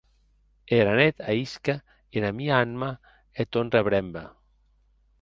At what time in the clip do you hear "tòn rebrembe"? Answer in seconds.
3.53-4.23